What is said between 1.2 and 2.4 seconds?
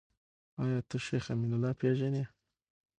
امين الله پېژنې؟